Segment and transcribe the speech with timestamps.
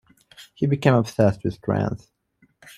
[0.55, 2.09] He became obsessed with strength.